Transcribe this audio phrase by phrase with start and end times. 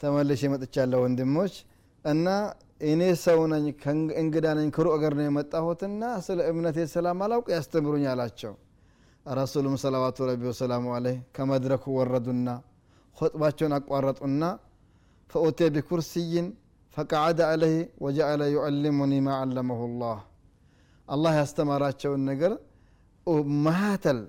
[0.00, 1.54] ተመልሼ መጥቻለሁ ወንድሞች።
[2.04, 2.26] እና
[2.82, 3.64] እኔ ሰው ነኝ
[4.16, 6.78] እንግዳ ነኝ ከሩቅ አገር ነው የመጣሁትና ስለ እምነቴ
[7.26, 8.54] አላውቅ ያስተምሩኝ አላቸው።
[9.26, 12.48] ረሱሉም ሰለዋቱ ረቢ ወሰላሙ አለይህ ከመድረኩ ወረዱና
[13.16, 14.42] ኹጥባቸውን አቋረጡና
[15.29, 16.47] ፈኡቴ ቢኩርስይን
[16.97, 17.73] ፈቀዓደ አለህ
[18.05, 20.19] ወጀአለ ዩዕልሙኒ ማ ዓለመሁ ላህ
[21.07, 22.53] አላህ ያስተማራቸውን ነገር
[23.65, 24.19] ማተል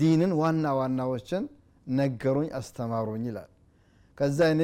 [0.00, 1.44] ዲንን ዋና ዋናዎችን
[1.86, 3.50] ነገሩኝ አስተማሩኝ ይላል
[4.18, 4.62] ከዛ እኔ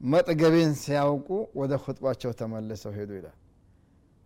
[0.00, 1.28] መጥገቤን ሲያውቁ
[1.60, 3.38] ወደ ኹጥባቸው ተመልሰው ሄዱ ይላል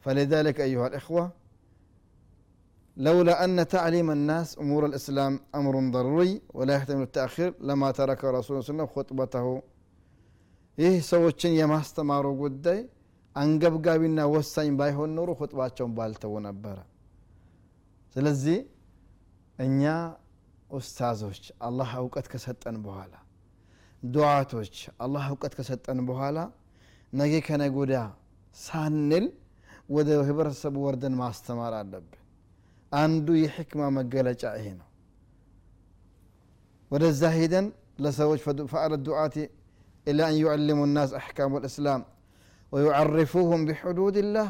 [0.06, 1.24] فلذلك أيها الإخوة
[2.97, 8.41] لولا أن تعليم الناس أمور الإسلام أمر ضروري ولا يحتمل التأخير لما ترك رسول الله
[8.42, 9.47] صلى الله عليه وسلم خطبته
[10.78, 12.80] ይህ ሰዎችን የማስተማሩ ጉዳይ
[13.37, 16.77] አንገብጋቢና ወሳኝ ባይሆን ኖሮ ሁጥባቸውን ባልተው ነበረ
[18.17, 18.58] ስለዚህ
[19.58, 19.83] እኛ
[20.70, 23.14] ኡስታዞች አላህ እውቀት ከሰጠን በኋላ
[24.03, 26.39] ዱዓቶች አላህ እውቀት ከሰጠን በኋላ
[27.12, 27.94] ነገ ከነጎዳ
[28.56, 29.27] ሳንል
[29.97, 32.22] ወደ ህብረተሰቡ ወርደን ማስተማር አለብን
[32.92, 34.86] አንዱ የሕክማ መገለጫ ይሄ ነው
[36.91, 37.67] ወደዛ ሄደን
[38.05, 38.41] ለሰዎች
[38.72, 39.36] ፈአለ ዱዓቲ
[40.06, 42.03] ኢላ አን ዩዕልሙ ናስ አሕካሙ ልእስላም
[42.72, 44.48] ወዩዓርፉሁም ቢሕዱድ ላህ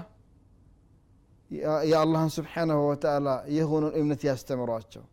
[1.91, 5.05] የአላህን ስብሓናሁ ወተላ የሆኑን እምነት ያስተምሯቸው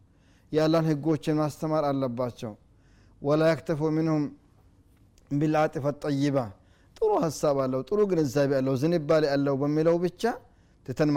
[0.51, 2.53] የአላህን ህጎችን ማስተማር አለባቸው
[3.21, 4.23] ወላ ያክተፉ ምንሁም
[5.31, 6.37] ቢልዓጢፈ ጠይባ
[6.97, 10.23] ጥሩ ሀሳብ አለው ጥሩ ግንዛቤ አለው ዝንባሌ አለው በሚለው ብቻ
[10.86, 11.10] ትተን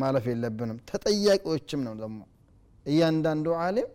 [0.00, 2.20] ማለፍ የለብንም። ተጠያቂዎችም ነው ደግሞ።
[2.86, 3.88] እያንዳንዱ አሌም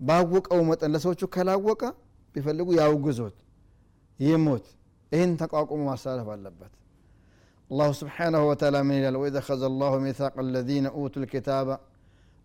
[0.00, 1.82] ባወቀው መጠን ለሰዎቹ ካላወቀ
[2.34, 3.36] ቢፈልጉ ያውግዞት
[4.20, 4.66] ይሞት
[5.12, 6.72] ይህን ተቋቁሞ ማሳለፍ አለበት።
[7.70, 9.16] አላሁ ስብሓናሁ ወተላ ምን ይላል?
[9.20, 11.68] ወኢዝ አኸዘ አላሁ ሚታቅ አለዚነ ኡቱ ልኪታበ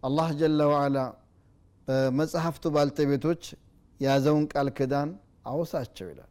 [0.04, 0.98] አላህ ጀለ ዋዓላ
[1.88, 3.44] በመጽሐፍቱ ባልተቤቶች
[4.00, 5.10] ያዘውን ቃል ክዳን
[5.52, 6.30] አውሳቸው ይላል።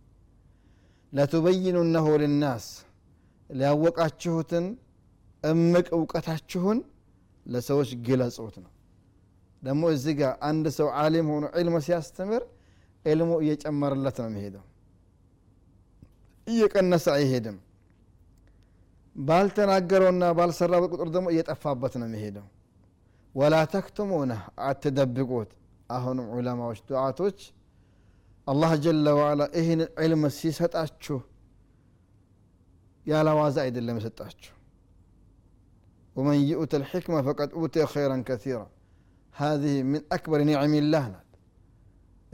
[1.13, 2.67] ለቱበይኑነሁ ልናስ
[3.51, 4.67] ሊያወቃችሁትን
[5.45, 6.79] እምቅ እውቀታችሁን
[7.47, 8.73] ለሰዎች ግለጹት ነው።
[9.63, 12.43] ደግሞ እዚህ ጋር አንድ ሰው አሊም ሆኖ ዕልም ሲያስተምር
[13.05, 14.65] ዕልሙ እየጨመረለት ነው የሚሄደው።
[16.47, 17.59] እየቀነሰ አይሄድም።
[19.17, 22.47] ባልተናገረውና ባልሰራበት ቁጥር ደግሞ እየጠፋበት ነው የሚሄደው።
[23.35, 24.33] ወላ ተክቱሙነ
[24.69, 25.51] አትደብቁት።
[25.91, 27.39] አሁንም ዑለማዎች ዱዓቶች
[28.47, 31.19] አላህ ጀለ ዋላ ይህን ዕልም ሲሰጣችሁ
[33.07, 34.55] ያለ ዋዛ አይደለም የሰጣችሁ
[36.17, 38.67] ومن يؤت الحكمة فقد أوتي خيرا كثيرا.
[39.43, 41.05] هذه من أكبر نعم الله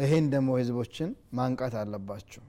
[0.01, 2.43] إهند موهزبوشن ما انقطع اللباتشو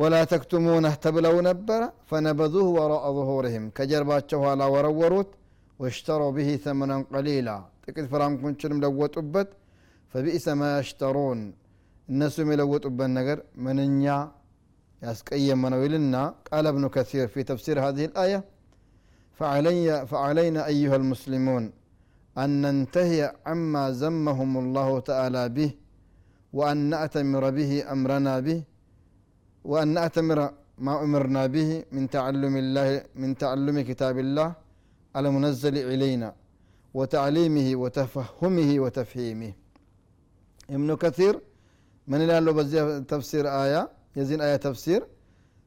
[0.00, 3.64] ولا تكتمونه تبلو نبرا فنبذوه وراء ظهورهم.
[3.76, 5.30] كجرباتشو على وروروت
[5.80, 7.56] واشتروا به ثمنا قليلا.
[7.86, 9.48] تكت فرام كنشلم لو أبت
[10.10, 11.40] فبئس ما يشترون.
[12.10, 14.30] الناس يلو تبت النقر من ينع
[15.02, 16.22] يسكي منويلنا.
[16.52, 18.40] قال ابن كثير في تفسير هذه الآية
[19.38, 21.64] فعلي فعلينا أيها المسلمون
[22.42, 25.70] أن ننتهي عما زمهم الله تعالى به
[26.52, 28.62] وأن نأتمر به أمرنا به
[29.70, 30.38] وأن نأتمر
[30.86, 32.88] ما أمرنا به من تعلم الله
[33.22, 34.48] من تعلم كتاب الله
[35.16, 36.30] المنزل إلينا
[36.98, 39.52] وتعليمه وتفهمه وتفهيمه.
[40.76, 41.34] ابن كثير
[42.10, 42.52] من لا له
[43.14, 43.82] تفسير آية؟
[44.16, 45.00] يزين آية تفسير.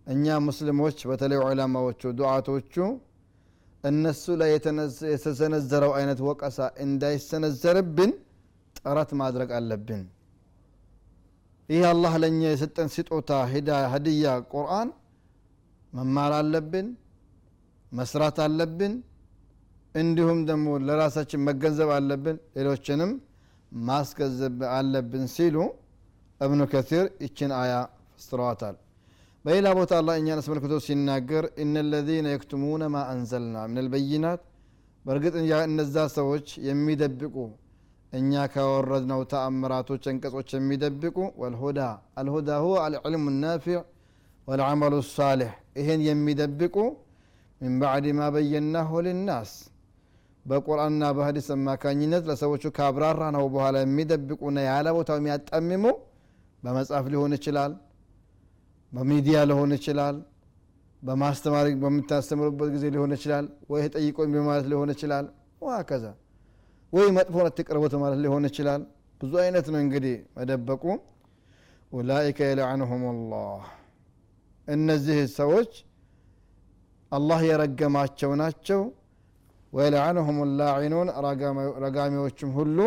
[0.09, 2.79] أن يا مسلم وش بتلي علماء وش دعاة وش
[3.83, 4.49] እነሱ ላይ
[5.13, 8.11] የተሰነዘረው አይነት ወቀሳ እንዳይሰነዘርብን
[8.75, 10.01] ጥረት ማድረግ አለብን።
[11.69, 13.31] ይህ አላህ ለእኛ የሰጠን ስጦታ
[13.93, 14.89] ህድያ ቁርአን
[15.93, 16.87] መማር አለብን
[17.91, 18.93] መስራት አለብን
[19.95, 23.11] እንዲሁም ደግሞ ለራሳችን መገንዘብ አለብን ሌሎችንም
[23.81, 25.57] ማስገንዘብ አለብን ሲሉ
[26.41, 27.73] እብኑ ከሲር ይችን አያ
[28.13, 28.75] ፈስረዋታል
[29.48, 34.42] በሌላ ቦታ አላ እኛን አስመልክቶ ሲናገር እነ ለዚነ የክቱሙነ ማ አንዘልና ምን ልበይናት
[35.04, 35.34] በእርግጥ
[35.66, 37.36] እነዛ ሰዎች የሚደብቁ
[38.12, 41.80] እኛ ካወረድነው ተአምራቶች አንቀጾች የሚደብቁ ወልሁዳ
[42.20, 43.78] አልሁዳ ሁወ አልዕልሙ ናፊዕ
[44.48, 45.50] ወልዓመሉ ሳሌሕ
[45.80, 46.76] ይህን የሚደብቁ
[47.60, 49.52] ምን ባዕድ ማ በየናሁ ልናስ
[50.44, 55.84] በቁርአንና በሀዲስ አማካኝነት ለሰዎቹ ካብራራ ነው በኋላ የሚደብቁና ያለ ቦታው የሚያጣምሙ
[56.62, 57.72] በመጽሐፍ ሊሆን ይችላል
[58.91, 60.15] በሚዲያ ሊሆን ይችላል
[61.01, 65.25] በማስተማሪ በምታስተምሩበት ጊዜ ሊሆን ይችላል ወይ ጠይቆኝ በማለት ሊሆን ይችላል
[65.61, 66.05] ዋከዛ
[66.93, 68.81] ወይ መጥፎ አትቅረቡት ማለት ሊሆን ይችላል።
[69.21, 70.83] ብዙ አይነት ነው እንግዲህ መደበቁ።
[71.91, 73.61] ኡላኢከ የለዕንሁም ላህ
[74.67, 75.71] እነዚህ ሰዎች
[77.11, 78.81] አላህ የረገማቸው ናቸው።
[79.73, 81.09] ወየለዕንሁም ላዒኑን
[81.85, 82.77] ረጋሚዎችም ሁሉ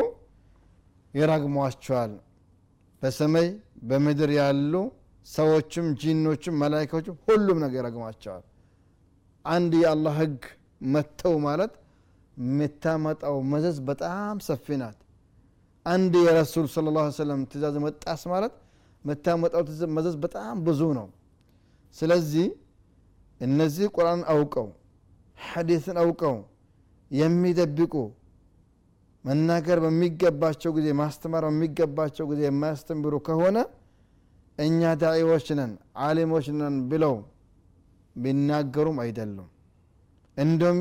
[1.15, 2.13] ይረግሟቸዋል
[3.03, 3.49] በሰማይ
[3.83, 4.75] በምድር ያሉ
[5.27, 8.43] ሰዎችም ጂኖችም መላይካዎችም ሁሉም ነገር ይረግሟቸዋል
[9.45, 10.41] አንድ የአላህ ህግ
[10.95, 11.73] መተው ማለት
[12.37, 14.99] የምታመጣው መዘዝ በጣም ሰፊ ናት።
[15.87, 18.55] አንድ የረሱል ስለ ላ ሰለም ትእዛዝ መጣስ ማለት
[19.05, 19.63] የምታመጣው
[19.97, 21.07] መዘዝ በጣም ብዙ ነው።
[21.97, 22.47] ስለዚህ
[23.41, 24.69] እነዚህ ቁርአን አውቀው
[25.39, 26.37] ሐዲስን አውቀው
[27.11, 27.95] የሚደብቁ
[29.25, 33.59] መናገር በሚገባቸው ጊዜ ማስተማር በሚገባቸው ጊዜ የማያስተምሩ ከሆነ
[34.63, 35.73] እኛ ዳዒዎች ነን
[36.05, 37.15] አሊሞች ነን ብለው
[38.17, 39.49] ቢናገሩም አይደሉም።
[40.37, 40.81] እንዲሁም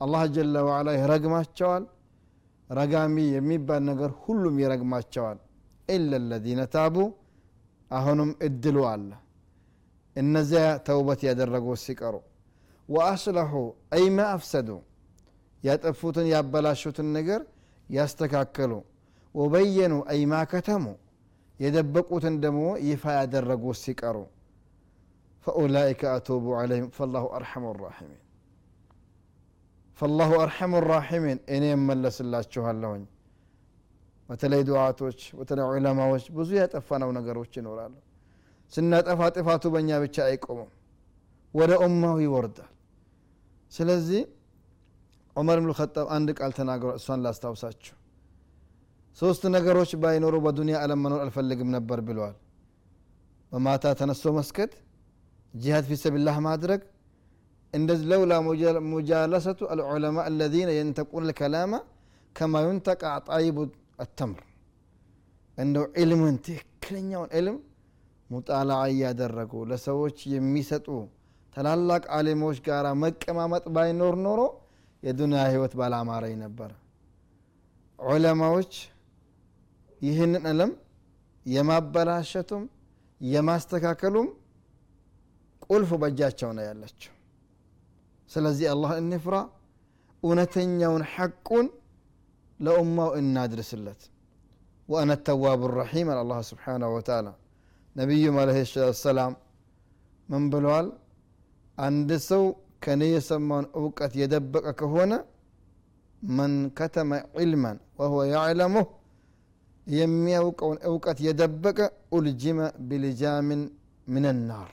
[0.00, 1.84] አላህ ጀለ ዋዓላ ይረግማቸዋል።
[2.70, 5.38] ረጋሚ የሚባል ነገር ሁሉም ይረግማቸዋል።
[5.88, 6.96] ኢላ ለዚነ ታቡ
[7.90, 9.10] አሁንም እድሉ አለ።
[10.16, 12.14] እነዚያ ተውበት ያደረጉ ሲቀሩ
[12.88, 13.52] ወአስለሑ
[13.94, 14.68] አይ አፍሰዱ
[15.62, 17.40] ያጠፉትን ያበላሹትን ነገር
[17.88, 18.72] ያስተካከሉ።
[19.34, 20.20] ወበየኑ አይ
[20.52, 20.84] ከተሙ
[21.60, 24.16] የደበቁትን ደግሞ ይፋ ያደረጉ ሲቀሩ
[25.46, 28.20] ፈኡላይከ አቱቡ ዓለይህም ፈላሁ አርሐሙ ራሒሚን።
[29.98, 33.04] ፈላሁ አርሐሙ ራሒሚን እኔ እመለስላችኋለሁኝ።
[34.28, 37.94] በተለይ ዱዓቶች በተለይ ዑለማዎች ብዙ ያጠፋነው ነገሮች ይኖራሉ።
[38.72, 40.70] ስናጠፋ ጥፋቱ በእኛ ብቻ አይቆምም
[41.54, 42.70] ወደ ኡማው ይወርዳል።
[43.72, 44.20] ስለዚህ
[45.36, 47.94] ዑመር ብን ኸጣብ አንድ ቃል ተናግሯል እሷን ላስታውሳችሁ
[49.18, 52.36] ሶስት ነገሮች ባይኖሩ በዱንያ አለም መኖር አልፈልግም ነበር ብለዋል።
[53.52, 54.72] በማታ ተነስቶ መስገድ
[55.54, 56.80] ጂሃድ ፊ ሰቢላህ ማድረግ
[57.74, 58.32] እንደዚህ ለውላ
[58.90, 61.72] ሙጃለሰቱ አልዑለማ አለዚነ የንተቁን ልከላማ
[62.36, 63.56] ከማ ዩንተቃ ጣይቡ
[64.04, 64.42] አተምር።
[65.58, 67.56] እንደው ዕልምን ትክክለኛውን ዕልም
[68.30, 70.86] ሙጣላዓ እያደረጉ ለሰዎች የሚሰጡ
[71.56, 74.40] ታላላቅ አሊሞች ጋር መቀማመጥ ባይኖር ኖሮ
[75.02, 76.70] የዱንያ ህይወት ባላማረኝ ነበር።
[77.98, 78.72] ዑለማዎች
[80.01, 80.71] ይህንን ዕለም
[81.45, 82.63] የማበላሸቱም
[83.21, 84.27] የማስተካከሉም
[85.65, 87.11] ቁልፍ በእጃቸው ነው ያለችው
[88.29, 89.35] ስለዚህ አላህ እንፍራ
[90.23, 91.67] እውነተኛውን ሐቁን
[92.59, 94.01] ለኡማው እናድርስለት
[94.89, 97.27] ወአነ ተዋቡ ረሒም አለ አላህ ስብሓናሁ ወተዓላ
[97.95, 98.49] ነቢዩም አለ
[99.03, 99.33] ሰላም
[100.29, 100.87] ምን ብለዋል
[101.77, 102.43] አንድ ሰው
[102.85, 105.13] ከኔ የሰማውን እውቀት የደበቀ ከሆነ
[106.21, 108.87] መን ከተመ ዒልመን ወሁወ ያዕለሙህ
[109.97, 111.79] የሚያውቀውን እውቀት የደበቀ
[112.17, 112.59] ኡልጅመ
[112.89, 113.61] ቢልጃምን
[114.13, 114.71] ምን ናር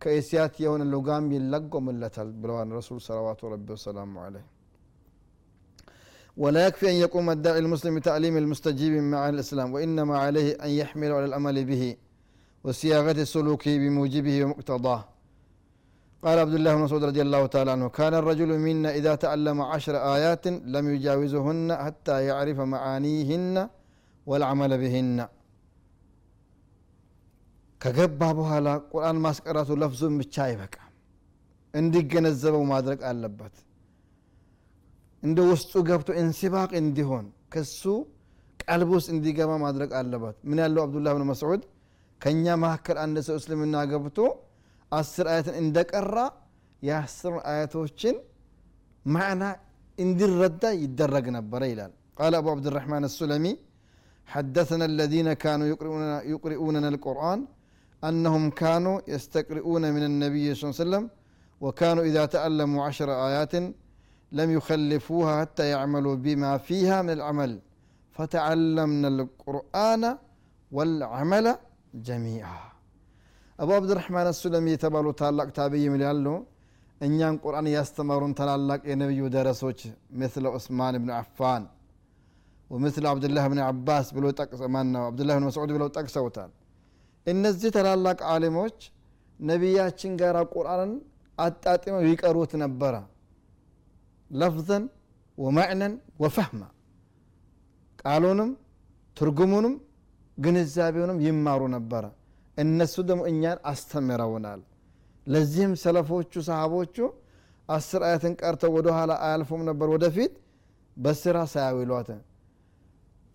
[0.00, 4.46] ከእስያት የሆነ ሉጋም ይለጎምለታል ብለዋል ረሱል ሰለዋቱ ረቢ ወሰላሙ አለይህ
[6.36, 11.24] ولا يكفي أن يقوم الداعي المسلم بتعليم المستجيب مع الإسلام وإنما عليه أن يحمل على
[11.30, 11.82] الأمل به
[12.64, 15.00] وصياغة سلوكه بموجبه ومقتضاه
[16.24, 19.94] قال عبد الله بن مسعود رضي الله تعالى عنه كان الرجل منا إذا تعلم عشر
[20.16, 20.44] آيات
[20.74, 23.56] لم يجاوزهن حتى يعرف معانيهن
[24.27, 25.19] ወልዓመለ ብሂና
[27.81, 30.75] ከገባ በኋላ ቁርአን ማስቀራቱ ለፍዙን ብቻ አይበቃ
[31.73, 33.55] እንዲገነዘበው ማድረግ አለበት።
[35.23, 37.81] እንደ ውስጡ ገብቶ እንስባቅ እንዲሆን ከሱ
[38.63, 41.61] ቀልብ ውስጥ እንዲገባ ማድረግ አለበት። ምን ያለው አብዱላህ ብን መስዑድ?
[42.21, 44.17] ከእኛ መካከል አንድ ሰው እስልምና ገብቶ
[44.91, 46.17] አስር አያትን እንደቀራ
[46.81, 48.15] የአስር አያቶችን
[49.05, 49.43] ማዕና
[49.97, 53.45] እንዲረዳ ይደረግ ነበረ ይላል። ቃል አቡ አብድራህማን አሱለሚ
[54.34, 55.66] حدثنا الذين كانوا
[56.32, 57.38] يقرؤوننا القرآن
[58.08, 61.04] أنهم كانوا يستقرؤون من النبي صلى الله عليه وسلم
[61.64, 63.54] وكانوا إذا تعلموا عشر آيات
[64.38, 67.52] لم يخلفوها حتى يعملوا بما فيها من العمل
[68.16, 70.02] فتعلمنا القرآن
[70.76, 71.46] والعمل
[72.08, 72.60] جميعا
[73.62, 76.26] አቡ አብድራሕማን አሱለም የተባሉ ታላቅ ታብይ ምን ያሉ
[77.06, 79.80] እኛን ቁርአን ያስተማሩን ታላላቅ የነቢዩ ደረሶች
[80.20, 81.62] ምስለ ዑስማን ብን አፋን
[82.71, 84.25] ወምስለ አብድላህ ብን አባስ ብሎ
[84.75, 85.03] ማነው?
[85.09, 86.51] አብዱላህ ብን መስዑድ ብለው ጠቅሰውታል።
[87.27, 88.77] እነዚህ ታላላቅ አሊሞች
[89.39, 90.91] ነቢያችን ጋር ቁርአንን
[91.37, 92.95] አጣጥመው ይቀሩት ነበረ።
[94.31, 94.83] ለፍዘን
[95.37, 96.61] ወማዕነን ወፈህማ
[98.01, 98.49] ቃሉንም
[99.17, 99.75] ትርጉሙንም
[100.37, 102.03] ግንዛቤውንም ይማሩ ነበረ።
[102.57, 104.61] እነሱ ደግሞ እኛን አስተምረውናል።
[105.27, 106.95] ለዚህም ሰለፎቹ ሰሃቦቹ
[107.69, 110.33] አስር አያትን ቀርተው ወደ ኋላ አያልፉም ነበር። ወደፊት
[110.97, 112.09] በስራ ሳያዊሏት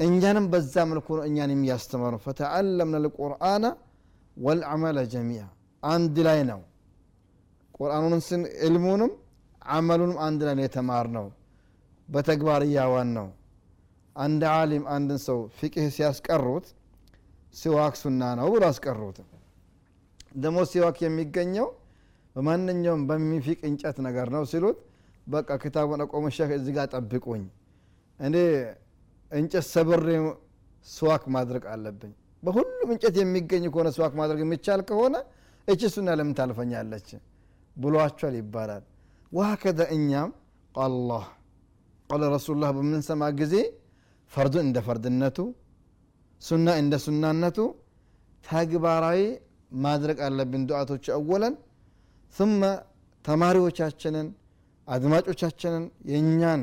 [0.00, 3.64] እኛንም በዛ መልኩ ነው እኛን የሚያስተምሩ ፈተዓለምና ልቁርአነ
[4.36, 5.42] ወልዓመለ ጀሚያ
[5.82, 6.60] አንድ ላይ ነው።
[7.78, 9.12] ቁርአኑን ስን ዕልሙንም
[9.70, 11.26] አመሉንም አንድ ላይ ነው የተማር ነው
[12.08, 13.28] በተግባር እያዋን ነው።
[14.16, 16.66] አንድ ዓሊም አንድን ሰው ፊቅህ ሲያስቀሩት
[17.54, 19.18] ሲዋክ ሱና ነው ብሎ አስቀሩት።
[20.36, 21.68] ደግሞ ሲዋክ የሚገኘው
[22.36, 24.78] በማንኛውም በሚፊቅ እንጨት ነገር ነው ሲሉት
[25.26, 27.44] በቃ ክታቡን አቆሙ ሸክ እዚ ጋር ጠብቁኝ።
[28.20, 28.34] እኔ
[29.33, 30.09] እንጨት ሰብሬ
[30.87, 35.14] ስዋክ ማድረግ አለብኝ። በሁሉም እንጨት የሚገኝ ከሆነ ስዋክ ማድረግ የሚቻል ከሆነ
[35.68, 37.09] እች ሱና ለምን ታልፈኛለች?
[37.76, 38.85] ብሏቸዋል ይባላል።
[39.32, 40.30] وهكذا እኛም
[40.75, 41.25] قال الله
[42.11, 43.54] قال رسول الله በምንሰማ ጊዜ
[44.33, 45.38] ፈርዱን እንደ ፈርድነቱ
[46.42, 47.59] ሱና እንደ ሱናነቱ
[48.45, 49.21] ተግባራዊ
[49.80, 51.54] ማድረግ አለብን። ዱዓቶች አወለን።
[52.35, 52.62] ثم
[53.25, 54.26] ተማሪዎቻችንን
[54.88, 56.62] አድማጮቻችንን የእኛን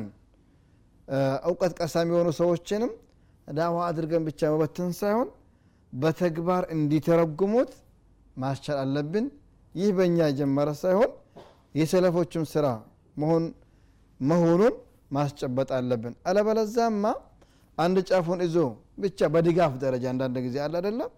[1.48, 2.92] እውቀት ቀሳሚ የሆኑ ሰዎችንም
[3.48, 5.28] ዳዋ አድርገን ብቻ መበትን ሳይሆን
[5.92, 7.72] በተግባር እንዲተረጉሙት
[8.36, 9.26] ማስቻል አለብን።
[9.74, 11.10] ይህ በእኛ የጀመረ ሳይሆን
[11.74, 12.66] የሰለፎችም ስራ
[14.20, 14.74] መሆኑን
[15.10, 17.04] ማስጨበጥ አለብን። አለበለዛማ
[17.78, 18.56] አንድ ጫፉን ይዞ
[18.98, 21.12] ብቻ በድጋፍ ደረጃ አንዳንድ ጊዜ አለ አደለም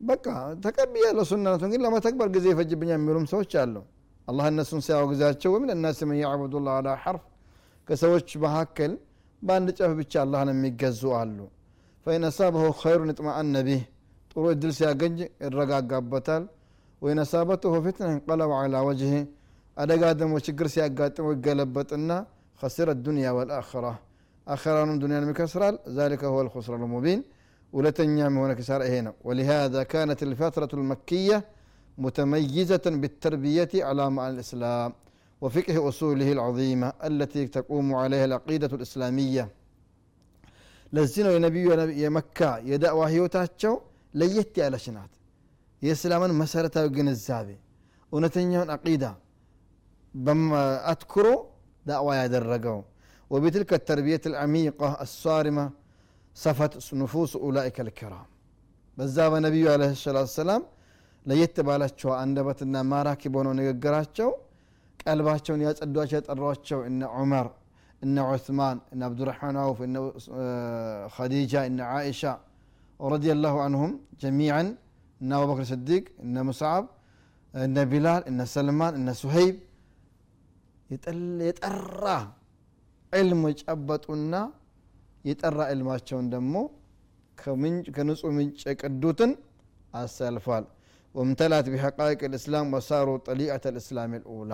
[0.00, 0.26] በቃ
[0.64, 3.74] ተቀብያለሁ ሱናነቱን ግን ለመተግበር ጊዜ ይፈጅብኛ የሚሉም ሰዎች አሉ።
[4.28, 7.22] አላህ እነሱን ሲያወግዛቸው ወምን እናስ ምን ያዕቡዱ ላ አላ ሐርፍ
[7.87, 8.91] ከሰዎች መካከል
[9.41, 11.37] በአንድ ጨፍ ብቻ አላህን የሚገዙ አሉ
[12.05, 13.81] ፈኢን አሳበሁ ኸይሩን ይጥማአነ ቢህ
[14.31, 16.43] ጥሩ እድል ሲያገኝ ይረጋጋበታል
[17.01, 19.13] ወይን አሳበትሁ ፊትና እንቀለብ አላ ወጅህ
[19.77, 22.11] አደጋ ደግሞ ችግር ሲያጋጥመው ይገለበጥና
[22.61, 23.93] خسر الدنيا والآخرة
[24.55, 27.19] آخرانم دنيا مكسرال ذلك هو الخسران المبين
[27.73, 31.37] ولتنيام هنا كسار هنا ولهذا كانت الفترة المكية
[31.97, 34.89] متميزة بالتربية على معنى الإسلام
[35.43, 39.45] وفقه أصوله العظيمة التي تقوم عليها العقيدة الإسلامية
[40.93, 41.61] لزينو ينبي
[42.03, 43.73] يا مكة يدأ وهيوتاتشو
[44.19, 45.13] ليت على شنات
[45.81, 47.47] የእስላምን መሰረታዊ ግንዛቤ
[48.13, 49.03] እውነተኛውን አቂዳ
[50.91, 51.27] አትኩሮ
[51.85, 52.79] ዳዕዋ ያደረገው
[53.31, 55.65] وبتلك التربية العميقة الصارمة
[56.43, 58.27] صفت نفوس أولئك الكرام
[58.97, 60.61] በዛ በነቢዩ አለ ሰላት ሰላም
[61.25, 64.29] ለየት ባላቸው አንደበትና ማራኪ በሆነው ንግግራቸው
[65.03, 67.47] ቀልባቸውን ያጸዷቸው ያጠሯቸው እነ ዑመር
[68.01, 69.97] እነ ዑስማን እነ አብዱራሕማን አውፍ እነ
[71.15, 72.21] ኸዲጃ እነ ዓኢሻ
[72.99, 74.67] ረዲየላሁ አንሁም ጀሚዓን
[75.21, 76.85] እነ አቡበክር ስዲቅ እነ ሙስዓብ
[77.53, 79.55] እነ ቢላል እነ ሰልማን እነ ሱሀይብ
[81.43, 82.05] የጠራ
[83.13, 84.35] ዕልም የጨበጡና
[85.25, 86.55] የጠራ ዕልማቸውን ደግሞ
[87.95, 89.31] ከንጹህ ምንጭ የቀዱትን
[89.93, 90.65] አሰልፏል
[91.15, 94.53] ወምተላት ቢሐቃይቅ ልእስላም ወሳሩ ጠሊአት ልእስላም ልኡላ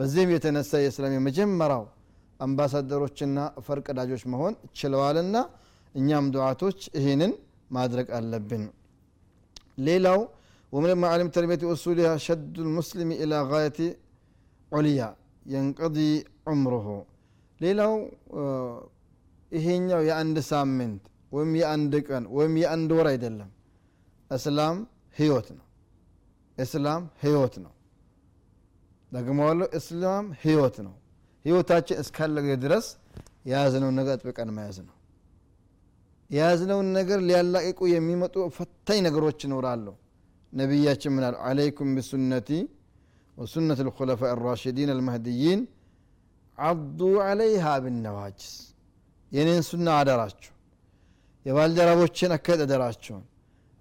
[0.00, 1.84] በዚህም የተነሳ የእስላም የመጀመሪያው
[2.40, 5.36] አምባሳደሮችና ፈርቀዳጆች መሆን ችለዋልና
[5.94, 7.32] እኛም ዱዓቶች ይህንን
[7.76, 8.64] ማድረግ አለብን
[9.88, 10.20] ሌላው
[10.72, 13.78] ومن معالم تربية أصولها شد المسلم إلى غاية
[14.72, 15.08] عليا
[15.46, 16.12] ينقضي
[16.48, 16.86] عمره
[17.60, 17.92] ሌላው
[19.52, 23.50] ይሄኛው የአንድ ሳምንት ወይም የአንድ ቀን ወይም የአንድ ወር አይደለም
[24.30, 24.76] እስላም
[25.16, 25.64] ህይወት ነው
[26.58, 27.72] እስላም ህይወት ነው
[29.11, 30.93] ደግመዋለሁ እስላም ህይወት ነው።
[31.45, 32.87] ህይወታችን እስካለ ድረስ
[33.49, 34.95] የያዝነውን ነገር አጥብቀን መያዝ ነው።
[36.29, 39.87] የያዝነውን ነገር ሊያላቅቁ የሚመጡ ፈታኝ ነገሮች ይኖራሉ።
[40.53, 42.49] ነቢያችን ምናል አለይኩም ቢሱነቲ
[43.37, 45.61] ወሱነት ልኩለፋ ራሽዲን አልመህድይን
[46.57, 48.49] አዱ አለይሃ ብነዋጅስ
[49.31, 50.53] የኔን ሱና አደራችሁ
[51.45, 53.23] የባልደረቦችን አካሄድ አደራችሁን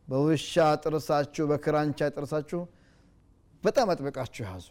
[0.09, 0.53] በውሻ
[0.85, 2.61] ጥርሳችሁ በክራንቻ ጥርሳችሁ
[3.63, 4.67] በጣም አጥብቃችሁ ያዙ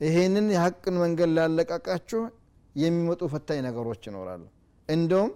[0.00, 2.20] ይሄንን የሀቅን መንገድ ላለቃቃችሁ
[2.74, 4.42] የሚመጡ ፈታኝ ነገሮች ይኖራሉ።
[4.88, 5.32] እንደውም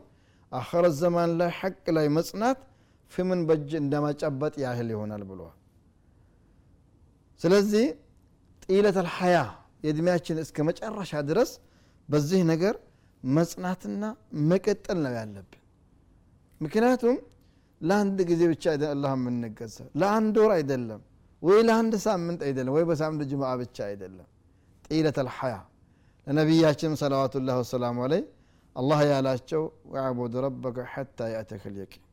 [0.52, 2.58] አኸረ ዘማን ላይ ሐቅ ላይ መጽናት
[3.12, 5.56] ፍምን በእጅ እንደማጨበጥ ያህል ይሆናል ብለዋል።
[7.40, 7.84] ስለዚህ
[8.66, 9.36] ጢለት አልሐያ
[9.84, 11.50] የእድሜያችን እስከ መጨረሻ ድረስ
[12.08, 12.74] በዚህ ነገር
[13.22, 14.04] መጽናትና
[14.50, 15.58] መቀጠል ነው ያለብን።
[16.60, 17.16] ምክንያቱም
[17.80, 21.00] ለአንድ ጊዜ ብቻ አላህ የምንገዛ ለአንድ ወር አይደለም
[21.42, 24.28] ወይ ለአንድ ሳምንት አይደለም ወይ በሳምንት ጅምዓ ብቻ አይደለም
[24.91, 25.55] ጢለት አልሐያ
[26.27, 28.23] ለነቢያችንም ሰለዋቱላህ ወሰላሙ አለይ
[28.75, 32.03] አላህ ያላቸው ወዕቡድ ረበከ ሐታ ያእተከ ልየቂን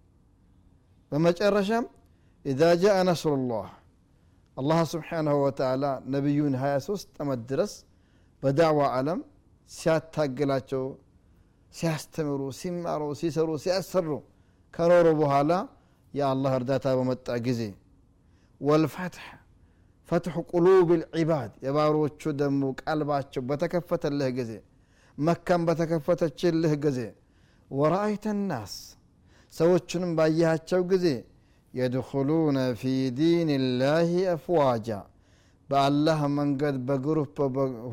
[1.13, 1.87] በመጨረሻም
[2.45, 3.67] ኢዛ ጃአ ነስሩላህ
[4.57, 5.85] አላህ ስብሓንሁ ወተዓላ
[6.15, 7.73] ነቢዩን 23 ዓመት ድረስ
[8.43, 9.21] በዳዕዋ ዓለም
[9.71, 10.85] ሲያታግላቸው
[11.73, 14.09] ሲያስተምሩ ሲማሩ ሲሰሩ ሲያሰሩ
[14.75, 15.53] ከኖሩ በኋላ
[16.15, 17.63] የአላህ እርዳታ በመጣ ጊዜ
[18.61, 19.27] ወልፈትሕ
[20.09, 24.53] ፈትሑ ቁሉብ ልዒባድ የባሮቹ ደግሞ ቀልባቸው በተከፈተልህ ጊዜ
[25.19, 27.01] መካም በተከፈተችልህ ጊዜ
[27.71, 28.75] ወረአይተ ናስ
[29.53, 31.07] ሰዎቹንም ባየሃቸው ጊዜ
[31.75, 32.85] የድኹሉነ ፊ
[33.19, 33.49] ዲን
[33.81, 34.89] ላህ አፍዋጃ
[35.69, 37.37] በአላህ መንገድ በግሩፕ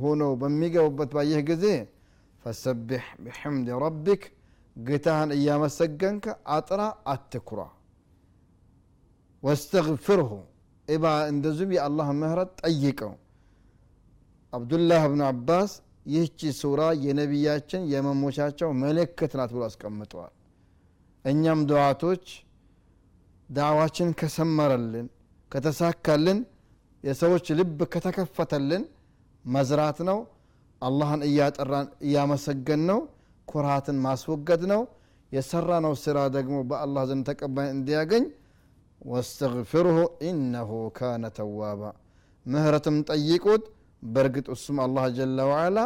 [0.02, 1.66] ሆነው በሚገቡበት ባየህ ጊዜ
[2.44, 4.24] ፈሰቢሕ ብሕምድ ረቢክ
[4.76, 6.26] ጌታህን እያመሰገንከ
[6.56, 6.82] አጥራ
[7.14, 7.62] አትኩራ
[9.44, 10.55] ወስተግፍርሁ ኢባ
[11.31, 13.13] እንደዚሁም የአላህ ምህረት ጠይቀው
[14.53, 15.71] አብዱላህ ብኑ አባስ
[16.07, 20.33] ይህቺ ሱራ የነቢያችን የመሞቻቸው ምልክት ናት ብሎ አስቀምጠዋል
[21.25, 22.25] እኛም ድዋቶች
[23.49, 25.07] ዳዕዋችን ከሰመረልን
[25.53, 26.39] ከተሳካልን
[27.05, 28.85] የሰዎች ልብ ከተከፈተልን
[29.45, 30.19] መዝራት ነው
[30.83, 33.01] አላህን እያጠራን እያመሰገን ነው
[33.49, 34.81] ኩራትን ማስወገድ ነው
[35.33, 38.25] የሰራ ነው ስራ ደግሞ በአላህ ዘንድ ተቀባይ እንዲያገኝ
[39.06, 39.98] ወስተግፊርሁ
[40.30, 41.82] ኢነሁ ካነ ተዋባ
[42.46, 43.64] ምህረትም ጠይቁት
[44.04, 45.80] በእርግጥ እሱም አላህ ጀለ ዋዓላ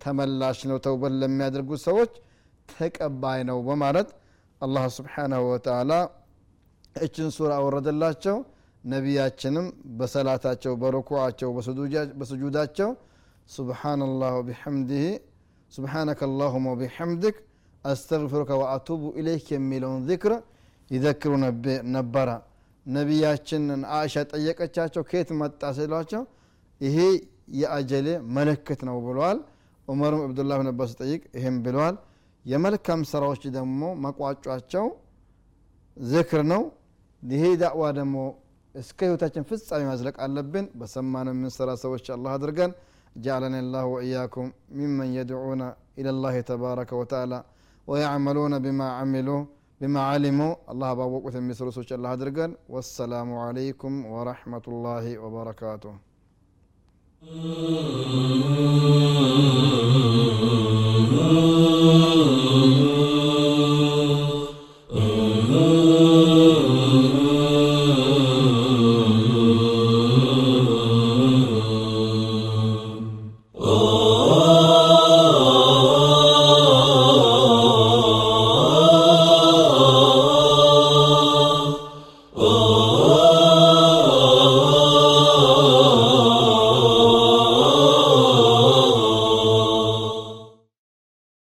[0.00, 2.12] ተመላሽ ነው ተውበት ለሚያደርጉ ሰዎች
[2.68, 4.08] ተቀባይ ነው በማለት
[4.60, 5.92] አላህ ስብሓናሁ ወተላ
[6.98, 8.36] እችን ሱራ አወረደላቸው
[8.84, 9.66] ነቢያችንም
[9.98, 11.48] በሰላታቸው በርኩዓቸው
[12.20, 12.90] በስጁዳቸው
[13.50, 15.06] ሱብሓነላህ ወቢሐምድህ
[15.72, 17.36] ሱብሓነከ አላሁመ ወቢሐምድክ
[17.84, 20.32] አስተግፊሩከ ወአቱቡ ኢለይክ የሚለውን ዚክር
[20.90, 21.32] ይዘክሩ
[21.96, 22.28] ነበረ
[22.86, 26.22] ነቢያችንን አእሻ ጠየቀቻቸው ከየት መጣ ሲሏቸው
[26.80, 26.98] ይሄ
[27.60, 29.38] የአጀሌ መለክት ነው ብለዋል
[29.88, 31.96] ዑመርም አብዱላህ ብን አባስ ጠይቅ ይህም ብለዋል
[32.44, 34.86] የመልካም ስራዎች ደግሞ መቋጫቸው
[35.96, 36.62] ዝክር ነው
[37.22, 38.16] ይሄ ዳዕዋ ደግሞ
[38.74, 42.72] እስከ ህይወታችን ፍጻሜ ማዝለቅ አለብን በሰማነው የምንሰራ ሰዎች አላህ አድርገን
[43.24, 44.46] جعلني الله وإياكم
[44.80, 45.62] ممن يدعون
[45.98, 47.38] إلى الله تبارك وتعالى
[47.88, 49.42] ويعملون بما عملوا
[49.81, 55.93] بما علموا الله باوقت المسر سوش الله درقن والسلام عليكم ورحمة الله وبركاته.